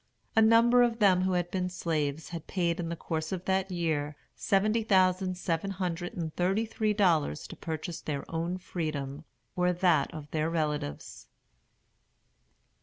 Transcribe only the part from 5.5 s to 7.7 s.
hundred and thirty three dollars to